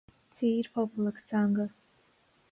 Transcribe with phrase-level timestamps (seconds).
[0.37, 1.65] Tír, Pobal agus Teanga